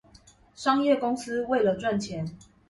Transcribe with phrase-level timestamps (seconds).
[0.55, 2.35] 商業公司為了賺錢